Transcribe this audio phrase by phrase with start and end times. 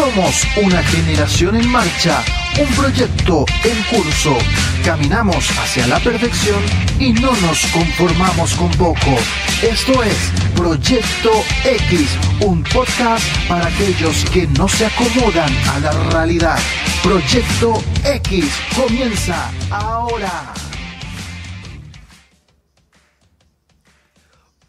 [0.00, 2.24] Somos una generación en marcha,
[2.58, 4.34] un proyecto en curso.
[4.82, 6.62] Caminamos hacia la perfección
[6.98, 9.18] y no nos conformamos con poco.
[9.60, 10.16] Esto es
[10.56, 11.30] Proyecto
[11.64, 16.58] X, un podcast para aquellos que no se acomodan a la realidad.
[17.02, 20.69] Proyecto X comienza ahora.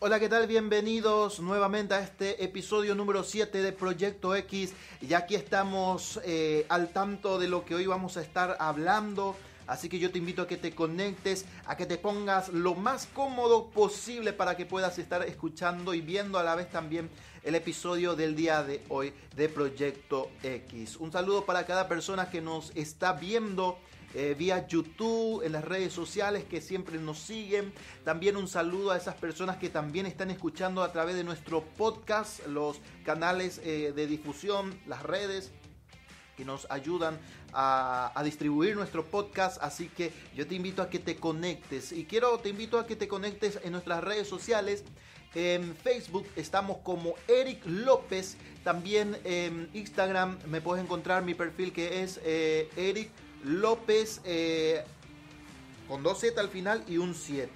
[0.04, 0.48] Hola, ¿qué tal?
[0.48, 4.74] Bienvenidos nuevamente a este episodio número 7 de Proyecto X.
[5.00, 9.36] Y aquí estamos eh, al tanto de lo que hoy vamos a estar hablando.
[9.68, 13.06] Así que yo te invito a que te conectes, a que te pongas lo más
[13.14, 17.08] cómodo posible para que puedas estar escuchando y viendo a la vez también
[17.44, 20.98] el episodio del día de hoy de Proyecto X.
[20.98, 23.78] Un saludo para cada persona que nos está viendo
[24.14, 27.74] eh, vía YouTube, en las redes sociales que siempre nos siguen.
[28.04, 32.46] También un saludo a esas personas que también están escuchando a través de nuestro podcast,
[32.48, 35.52] los canales eh, de difusión, las redes
[36.36, 37.20] que nos ayudan
[37.54, 39.62] a, distribuir nuestro podcast.
[39.62, 41.92] Así que yo te invito a que te conectes.
[41.92, 44.84] Y quiero, te invito a que te conectes en nuestras redes sociales.
[45.34, 48.38] En Facebook estamos como Eric López.
[48.64, 53.10] También en Instagram me puedes encontrar mi perfil que es eh, Eric
[53.44, 54.84] López eh,
[55.88, 57.52] con dos Z al final y un 7.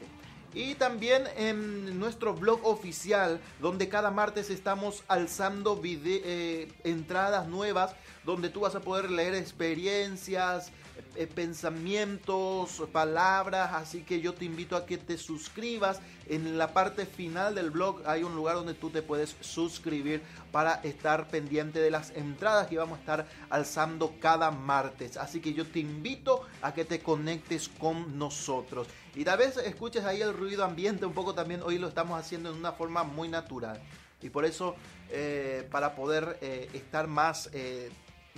[0.53, 8.49] Y también en nuestro blog oficial, donde cada martes estamos alzando eh, entradas nuevas, donde
[8.49, 10.71] tú vas a poder leer experiencias,
[11.15, 16.01] eh, pensamientos, palabras, así que yo te invito a que te suscribas.
[16.27, 20.21] En la parte final del blog hay un lugar donde tú te puedes suscribir
[20.51, 25.15] para estar pendiente de las entradas que vamos a estar alzando cada martes.
[25.15, 28.87] Así que yo te invito a que te conectes con nosotros.
[29.15, 32.49] Y tal vez escuches ahí el ruido ambiente un poco también, hoy lo estamos haciendo
[32.49, 33.79] en una forma muy natural.
[34.21, 34.75] Y por eso,
[35.11, 37.49] eh, para poder eh, estar más...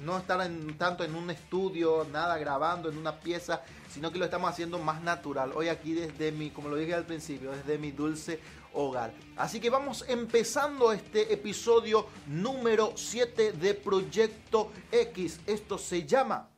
[0.04, 0.48] no estar
[0.78, 5.02] tanto en un estudio, nada grabando en una pieza, sino que lo estamos haciendo más
[5.02, 5.52] natural.
[5.56, 8.40] Hoy aquí desde mi, como lo dije al principio, desde mi dulce
[8.74, 9.12] hogar.
[9.36, 15.40] Así que vamos empezando este episodio número 7 de Proyecto X.
[15.48, 16.50] Esto se llama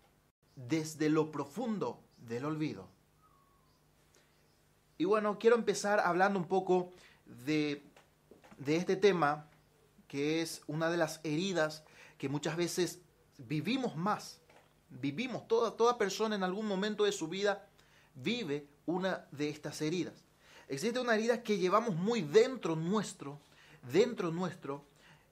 [0.56, 2.88] Desde lo profundo del olvido.
[4.98, 6.92] Y bueno, quiero empezar hablando un poco
[7.26, 7.84] de,
[8.58, 9.48] de este tema,
[10.10, 11.86] que es una de las heridas
[12.18, 13.00] que muchas veces
[13.48, 14.40] vivimos más.
[14.90, 17.68] Vivimos, toda, toda persona en algún momento de su vida
[18.16, 20.26] vive una de estas heridas.
[20.68, 23.40] Existe una herida que llevamos muy dentro nuestro,
[23.92, 24.84] dentro nuestro,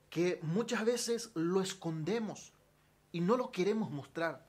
[0.09, 2.53] que muchas veces lo escondemos
[3.11, 4.45] y no lo queremos mostrar.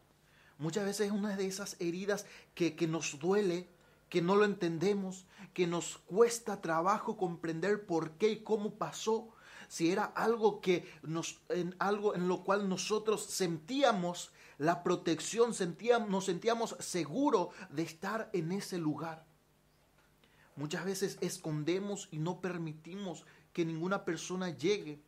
[0.58, 3.68] Muchas veces es una de esas heridas que, que nos duele,
[4.08, 9.28] que no lo entendemos, que nos cuesta trabajo comprender por qué y cómo pasó,
[9.68, 16.08] si era algo que nos, en algo en lo cual nosotros sentíamos la protección, sentíamos,
[16.08, 19.24] nos sentíamos seguros de estar en ese lugar.
[20.56, 25.00] Muchas veces escondemos y no permitimos que ninguna persona llegue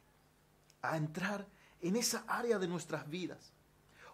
[0.83, 1.49] a entrar
[1.81, 3.53] en esa área de nuestras vidas.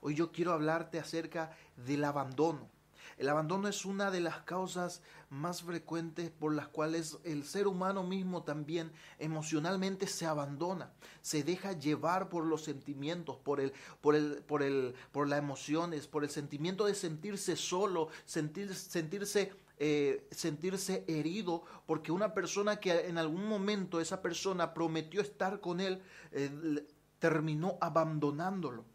[0.01, 2.71] Hoy yo quiero hablarte acerca del abandono.
[3.17, 5.01] El abandono es una de las causas
[5.31, 11.73] más frecuentes por las cuales el ser humano mismo también emocionalmente se abandona, se deja
[11.73, 13.73] llevar por los sentimientos, por el,
[14.03, 19.53] por el, por el, por las emociones, por el sentimiento de sentirse solo, sentir, sentirse
[19.79, 25.81] eh, sentirse herido porque una persona que en algún momento esa persona prometió estar con
[25.81, 26.87] él eh,
[27.19, 28.87] terminó abandonándolo.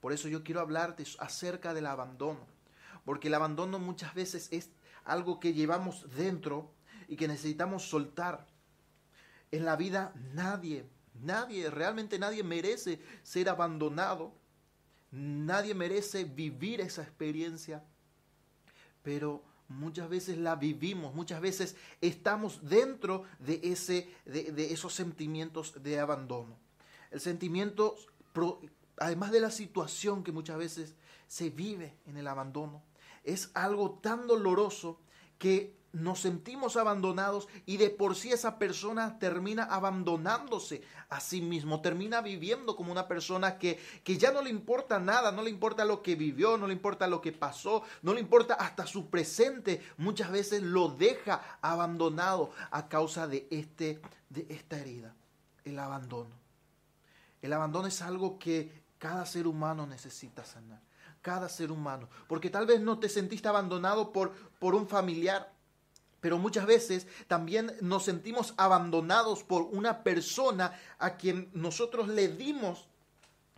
[0.00, 2.53] Por eso yo quiero hablarte acerca del abandono
[3.04, 4.70] porque el abandono muchas veces es
[5.04, 6.72] algo que llevamos dentro
[7.08, 8.46] y que necesitamos soltar.
[9.50, 10.86] En la vida nadie,
[11.22, 14.34] nadie, realmente nadie merece ser abandonado,
[15.10, 17.84] nadie merece vivir esa experiencia,
[19.02, 26.00] pero muchas veces la vivimos, muchas veces estamos dentro de, ese, de, esos sentimientos de
[26.00, 26.56] abandono.
[27.10, 27.96] El sentimiento,
[28.96, 30.94] además de la situación que muchas veces
[31.28, 32.82] se vive en el abandono,
[33.24, 35.00] es algo tan doloroso
[35.38, 41.80] que nos sentimos abandonados y de por sí esa persona termina abandonándose a sí mismo,
[41.80, 45.84] termina viviendo como una persona que, que, ya no le importa nada, no le importa
[45.84, 49.82] lo que vivió, no le importa lo que pasó, no le importa hasta su presente,
[49.96, 54.00] muchas veces lo deja abandonado a causa de, este,
[54.30, 55.14] de esta herida,
[55.64, 56.34] el abandono.
[57.40, 60.80] El abandono es algo que cada ser humano necesita sanar
[61.24, 62.10] cada ser humano.
[62.28, 65.50] Porque tal vez no te sentiste abandonado por, por un familiar,
[66.20, 72.88] pero muchas veces también nos sentimos abandonados por una persona a quien nosotros le dimos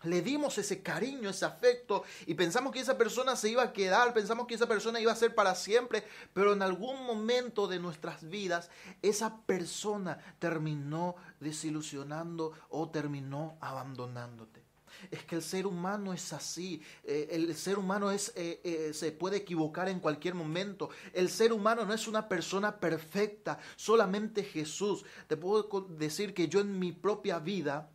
[0.03, 4.13] le dimos ese cariño, ese afecto y pensamos que esa persona se iba a quedar,
[4.13, 8.29] pensamos que esa persona iba a ser para siempre, pero en algún momento de nuestras
[8.29, 8.71] vidas
[9.03, 14.66] esa persona terminó desilusionando o terminó abandonándote.
[15.11, 19.13] Es que el ser humano es así, eh, el ser humano es, eh, eh, se
[19.13, 25.05] puede equivocar en cualquier momento, el ser humano no es una persona perfecta, solamente Jesús.
[25.27, 27.91] Te puedo decir que yo en mi propia vida,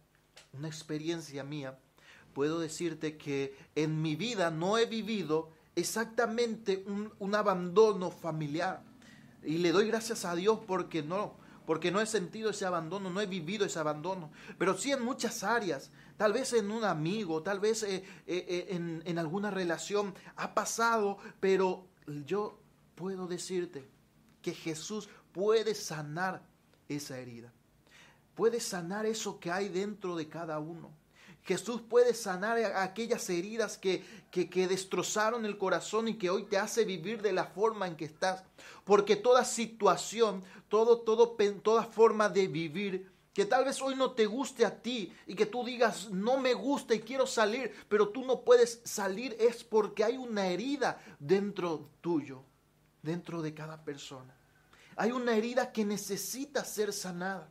[0.53, 1.77] una experiencia mía,
[2.33, 6.85] puedo decirte que en mi vida no he vivido exactamente
[7.19, 8.83] un, abandono familiar.
[9.43, 11.35] Y le doy gracias a Dios porque no,
[11.71, 14.29] porque no he sentido ese abandono, no he vivido ese abandono.
[14.57, 18.67] Pero sí en muchas áreas, tal vez en un amigo, tal vez eh, eh, eh,
[18.71, 21.87] en, en alguna relación ha pasado, pero
[22.25, 22.59] yo
[22.93, 23.87] puedo decirte
[24.41, 26.41] que Jesús puede sanar
[26.89, 27.53] esa herida.
[28.35, 30.91] Puede sanar eso que hay dentro de cada uno.
[31.43, 36.85] Jesús puede sanar aquellas heridas que, que, destrozaron el corazón y que hoy te hace
[36.85, 38.43] vivir de la forma en que estás.
[38.83, 44.25] Porque toda situación, todo, todo, toda forma de vivir que tal vez hoy no te
[44.25, 48.25] guste a ti y que tú digas, no me gusta y quiero salir, pero tú
[48.25, 52.43] no puedes salir, es porque hay una herida dentro tuyo,
[53.01, 54.35] dentro de cada persona.
[54.97, 57.49] Hay una herida que necesita ser sanada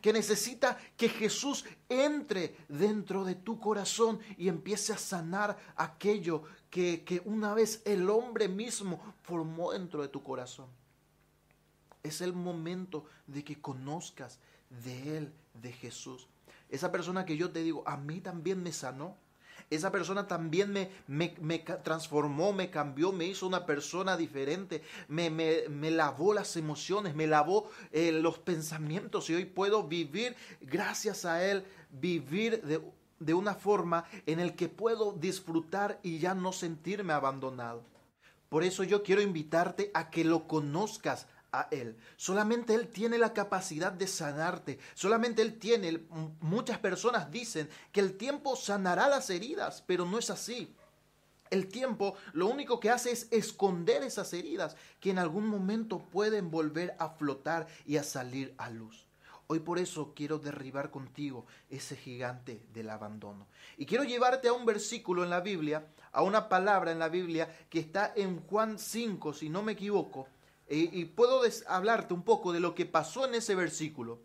[0.00, 7.04] que necesita que Jesús entre dentro de tu corazón y empiece a sanar aquello que,
[7.04, 10.66] que una vez el hombre mismo formó dentro de tu corazón.
[12.02, 14.38] Es el momento de que conozcas
[14.84, 16.28] de Él, de Jesús.
[16.68, 19.16] Esa persona que yo te digo, a mí también me sanó.
[19.70, 25.90] Esa persona también me, me, transformó, me cambió, me hizo una persona diferente, me, me
[25.90, 31.64] lavó las emociones, me lavó eh, los pensamientos y hoy puedo vivir gracias a Él,
[31.90, 32.80] vivir de,
[33.18, 37.82] de una forma en el que puedo disfrutar y ya no sentirme abandonado.
[38.48, 41.26] Por eso yo quiero invitarte a que lo conozcas
[41.70, 41.96] él.
[42.16, 44.78] Solamente Él tiene la capacidad de sanarte.
[44.94, 46.04] Solamente Él tiene,
[46.40, 50.74] muchas personas dicen que el tiempo sanará las heridas, pero no es así.
[51.50, 56.50] El tiempo lo único que hace es esconder esas heridas que en algún momento pueden
[56.50, 59.06] volver a flotar y a salir a luz.
[59.46, 63.46] Hoy por eso quiero derribar contigo ese gigante del abandono.
[63.76, 67.54] Y quiero llevarte a un versículo en la Biblia, a una palabra en la Biblia
[67.68, 70.26] que está en Juan 5, si no me equivoco,
[70.68, 74.22] y, puedo hablarte un poco de lo que pasó en ese versículo.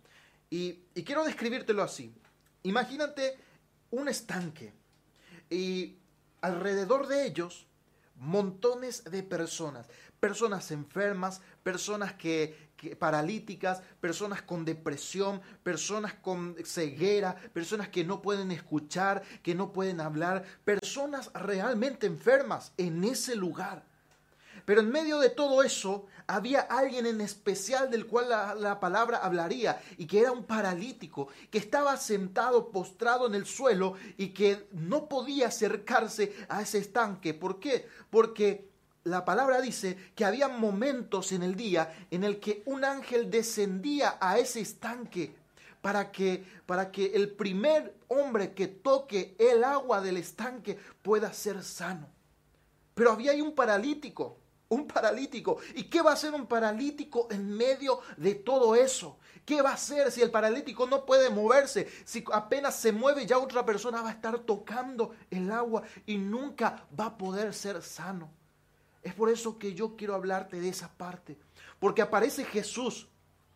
[0.50, 2.14] Y, y quiero describírtelo así.
[2.64, 3.38] Imagínate
[3.92, 4.74] un estanque
[5.50, 5.98] y
[6.42, 7.68] alrededor de ellos
[8.16, 9.88] montones de personas,
[10.20, 18.22] personas enfermas, personas que, que, paralíticas, personas con depresión, personas con ceguera, personas que no
[18.22, 23.86] pueden escuchar, que no pueden hablar, personas realmente enfermas en ese lugar.
[24.69, 29.81] Pero en medio de todo eso había alguien en especial del cual la, palabra hablaría
[29.98, 35.10] y que era un paralítico que estaba sentado postrado en el suelo y que no
[35.10, 37.33] podía acercarse a ese estanque.
[37.33, 37.88] ¿Por qué?
[38.12, 38.69] Porque
[39.06, 44.19] la palabra dice que había momentos en el día en el que un ángel descendía
[44.21, 45.35] a ese estanque
[45.81, 51.64] para que, para que el primer hombre que toque el agua del estanque pueda ser
[51.64, 52.07] sano.
[52.94, 54.38] Pero había ahí un paralítico
[54.69, 55.57] un paralítico.
[55.76, 59.18] ¿Y qué va a hacer un paralítico en medio de todo eso?
[59.45, 61.90] ¿Qué va a hacer si el paralítico no puede moverse?
[62.06, 66.85] Si apenas se mueve ya otra persona va a estar tocando el agua y nunca
[66.97, 68.30] va a poder ser sano.
[69.02, 71.38] Es por eso que yo quiero hablarte de esa parte.
[71.80, 73.07] Porque aparece Jesús.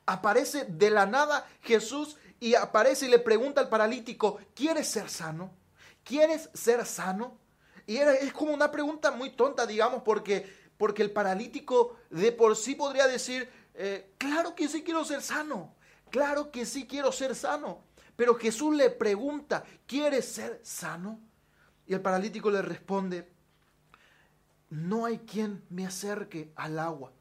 [0.05, 5.51] Aparece de la nada Jesús y aparece y le pregunta al paralítico, ¿quieres ser sano?
[6.03, 7.38] ¿Quieres ser sano?
[7.86, 12.75] Y es como una pregunta muy tonta, digamos, porque porque el paralítico de por sí
[12.75, 15.75] podría decir, eh, claro que sí quiero ser sano,
[16.10, 17.84] claro que sí quiero ser sano.
[18.15, 21.20] Pero Jesús le pregunta, ¿quieres ser sano?
[21.88, 23.32] Y el paralítico le responde,
[24.70, 27.12] no hay quien me acerque al agua,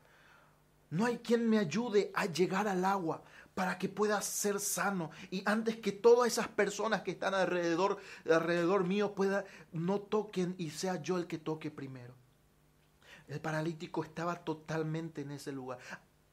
[0.91, 3.23] no hay quien me ayude a llegar al agua
[3.55, 7.99] para que pueda ser sano y antes que todas esas personas que están alrededor,
[8.31, 12.15] alrededor mío pueda no toquen y sea yo el que toque primero.
[13.29, 15.79] El paralítico estaba totalmente en ese lugar,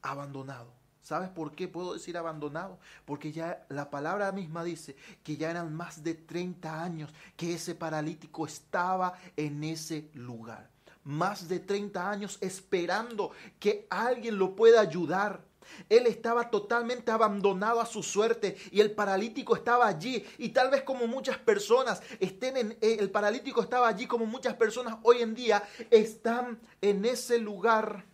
[0.01, 0.79] abandonado.
[1.01, 2.77] ¿Sabes por qué puedo decir abandonado?
[3.05, 7.73] Porque ya la palabra misma dice que ya eran más de 30 años que ese
[7.73, 10.69] paralítico estaba en ese lugar.
[11.03, 15.43] Más de 30 años esperando que alguien lo pueda ayudar,
[15.89, 20.25] Él estaba totalmente abandonado a su suerte y el paralítico estaba allí.
[20.37, 24.55] Y tal vez como muchas personas estén en, eh, el paralítico estaba allí como muchas
[24.55, 28.05] personas hoy en día están en ese lugar.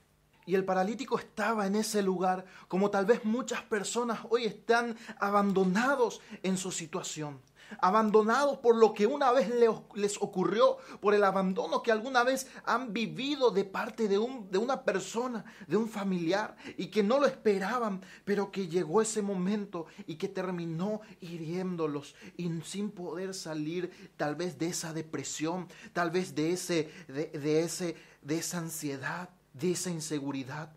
[0.47, 6.21] Y el paralítico estaba en ese lugar como tal vez muchas personas hoy están abandonados
[6.43, 7.39] en su situación
[7.79, 9.50] abandonados por lo que una vez
[9.95, 14.57] les ocurrió, por el abandono que alguna vez han vivido de parte de, un, de
[14.57, 19.86] una persona, de un familiar, y que no lo esperaban, pero que llegó ese momento
[20.05, 26.36] y que terminó hiriéndolos y sin poder salir tal vez de esa depresión, tal vez
[26.36, 30.74] de, ese, de, ese, de esa ansiedad, de esa inseguridad.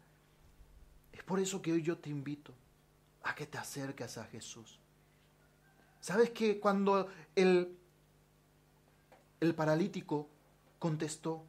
[1.12, 2.54] Es por eso que hoy yo te invito
[3.22, 4.80] a que te acerques a Jesús
[6.00, 7.76] ¿Sabes que cuando el,
[9.40, 10.28] el paralítico
[10.78, 11.44] contestó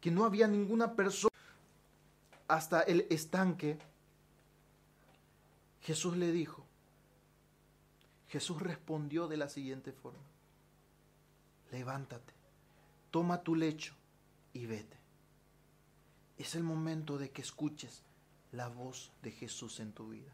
[0.00, 1.34] que no había ninguna persona
[2.48, 3.78] hasta el estanque,
[5.80, 6.64] Jesús le dijo,
[8.28, 10.18] Jesús respondió de la siguiente forma,
[11.70, 12.34] levántate,
[13.10, 13.94] toma tu lecho
[14.52, 14.96] y vete.
[16.38, 18.02] Es el momento de que escuches
[18.52, 20.32] la voz de Jesús en tu vida.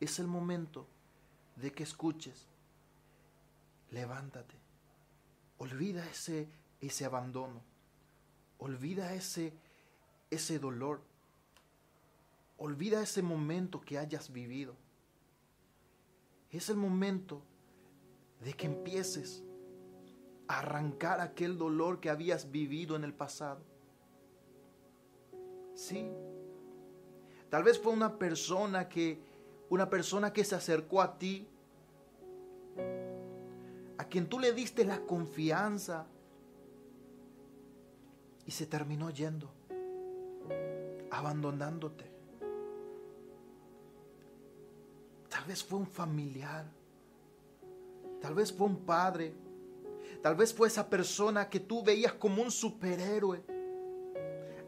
[0.00, 0.86] Es el momento
[1.60, 2.46] de que escuches,
[3.90, 4.54] levántate.
[5.58, 6.48] Olvida ese,
[6.80, 7.60] ese abandono.
[8.58, 9.52] Olvida ese,
[10.30, 11.00] ese dolor.
[12.58, 14.74] Olvida ese momento que hayas vivido.
[16.50, 17.42] Es el momento
[18.42, 19.42] de que empieces
[20.48, 23.60] a arrancar aquel dolor que habías vivido en el pasado.
[25.74, 26.10] Sí.
[27.50, 29.30] Tal vez fue una persona que
[29.70, 31.46] una persona que se acercó a ti,
[32.76, 36.06] a quien tú le diste la confianza
[38.46, 39.50] y se terminó yendo,
[41.10, 42.10] abandonándote.
[45.28, 46.66] Tal vez fue un familiar,
[48.20, 49.34] tal vez fue un padre,
[50.22, 53.44] tal vez fue esa persona que tú veías como un superhéroe,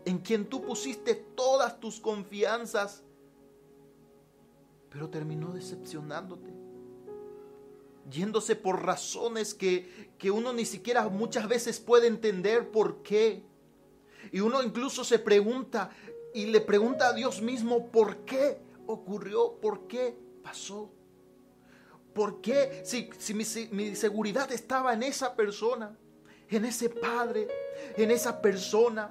[0.05, 3.03] en quien tú pusiste todas tus confianzas
[4.93, 6.53] pero terminó decepcionándote,
[8.13, 13.43] yéndose por razones que, que uno ni siquiera muchas veces puede entender por qué.
[14.31, 15.91] Y uno incluso se pregunta
[16.35, 20.91] y le pregunta a Dios mismo por qué ocurrió, por qué pasó.
[22.15, 22.83] ¿Por qué?
[22.85, 25.97] Si, si mi, mi, seguridad estaba en esa persona,
[26.49, 27.49] en ese padre,
[27.97, 29.11] en esa persona.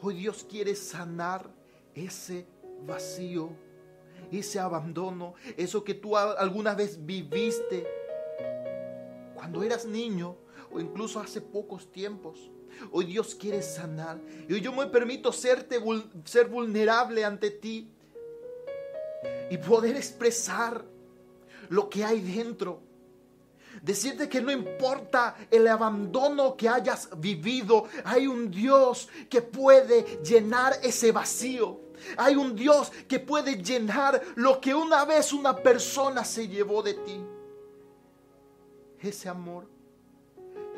[0.00, 1.50] Hoy Dios quiere sanar
[1.94, 2.46] ese
[2.86, 3.50] vacío
[4.30, 7.86] ese abandono, eso que tú alguna vez viviste
[9.34, 10.36] cuando eras niño
[10.70, 12.50] o incluso hace pocos tiempos.
[12.92, 14.20] Hoy Dios quiere sanar.
[14.48, 15.80] Y hoy yo me permito serte,
[16.24, 17.90] ser vulnerable ante ti
[19.50, 20.84] y poder expresar
[21.68, 22.82] lo que hay dentro.
[23.82, 30.74] Decirte que no importa el abandono que hayas vivido, hay un Dios que puede llenar
[30.82, 31.87] ese vacío.
[32.16, 36.94] Hay un Dios que puede llenar lo que una vez una persona se llevó de
[36.94, 37.20] ti.
[39.00, 39.66] Ese amor,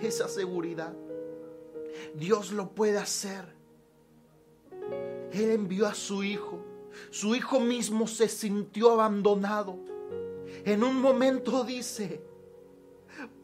[0.01, 0.95] esa seguridad.
[2.15, 3.45] Dios lo puede hacer.
[5.33, 6.59] Él envió a su hijo.
[7.11, 9.79] Su hijo mismo se sintió abandonado.
[10.65, 12.21] En un momento dice,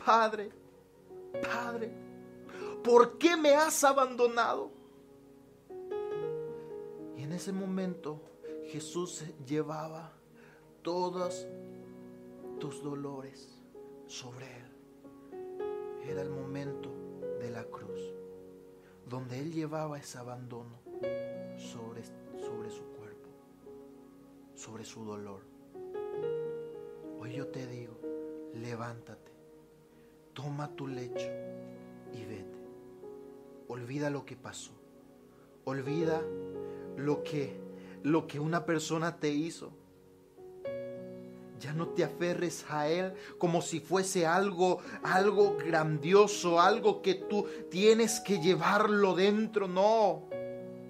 [0.04, 0.50] Padre,
[1.42, 1.92] Padre,
[2.82, 4.75] ¿por qué me has abandonado?
[7.36, 8.20] Ese momento
[8.64, 10.10] Jesús llevaba
[10.82, 11.46] todos
[12.58, 13.60] tus dolores
[14.06, 16.08] sobre él.
[16.08, 16.90] Era el momento
[17.38, 18.00] de la cruz,
[19.06, 20.80] donde él llevaba ese abandono
[21.58, 22.04] sobre,
[22.38, 23.28] sobre su cuerpo,
[24.54, 25.42] sobre su dolor.
[27.20, 28.00] Hoy yo te digo,
[28.54, 29.32] levántate,
[30.32, 31.28] toma tu lecho
[32.14, 32.56] y vete.
[33.68, 34.72] Olvida lo que pasó.
[35.64, 36.22] Olvida
[36.96, 37.56] lo que,
[38.02, 39.72] lo que una persona te hizo.
[41.58, 47.46] Ya no te aferres a Él como si fuese algo, algo grandioso, algo que tú
[47.70, 49.66] tienes que llevarlo dentro.
[49.66, 50.24] No,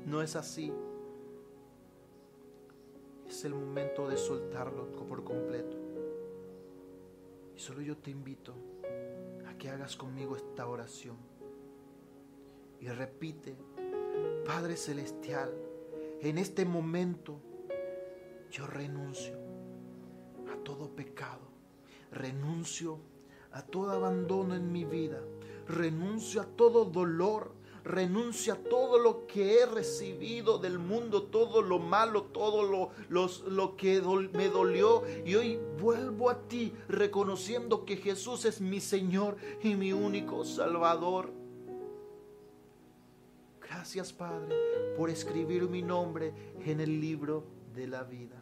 [0.06, 0.72] no es así.
[3.28, 5.76] Es el momento de soltarlo por completo.
[7.56, 8.54] Y solo yo te invito
[9.48, 11.16] a que hagas conmigo esta oración.
[12.80, 13.56] Y repite,
[14.44, 15.50] Padre Celestial,
[16.20, 17.40] en este momento
[18.50, 19.34] yo renuncio
[20.52, 21.42] a todo pecado,
[22.10, 22.98] renuncio
[23.52, 25.20] a todo abandono en mi vida,
[25.68, 27.52] renuncio a todo dolor,
[27.84, 32.90] renuncio a todo lo que he recibido del mundo, todo lo malo, todo lo,
[33.48, 34.00] lo que
[34.32, 35.04] me dolió.
[35.24, 41.45] Y hoy vuelvo a ti reconociendo que Jesús es mi Señor y mi único Salvador.
[43.86, 48.34] Gracias Padre por escribir mi nombre en el libro de la vida.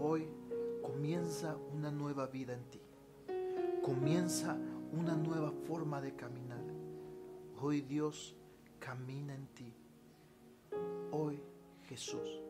[0.00, 0.28] Hoy
[0.80, 2.80] comienza una nueva vida en ti.
[3.82, 4.56] Comienza
[4.92, 6.62] una nueva forma de caminar.
[7.60, 8.36] Hoy Dios
[8.78, 9.74] camina en ti.
[11.10, 11.42] Hoy
[11.88, 12.40] Jesús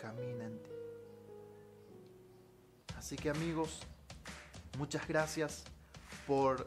[0.00, 0.70] camina en ti.
[2.96, 3.80] Así que amigos,
[4.78, 5.64] muchas gracias
[6.26, 6.66] por,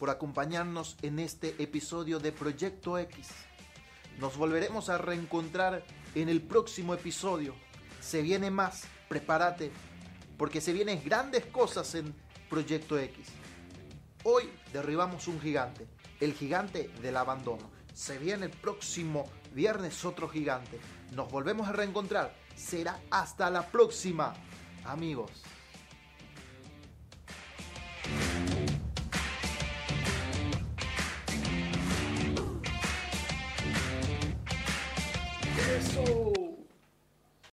[0.00, 3.28] por acompañarnos en este episodio de Proyecto X.
[4.18, 7.54] Nos volveremos a reencontrar en el próximo episodio.
[8.00, 9.70] Se viene más, prepárate,
[10.38, 12.14] porque se vienen grandes cosas en
[12.48, 13.26] Proyecto X.
[14.24, 15.86] Hoy derribamos un gigante,
[16.18, 17.70] el gigante del abandono.
[17.92, 20.80] Se viene el próximo viernes otro gigante.
[21.12, 22.34] Nos volvemos a reencontrar.
[22.56, 24.32] Será hasta la próxima,
[24.86, 25.30] amigos.